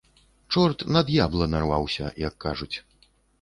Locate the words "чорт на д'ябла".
0.53-1.47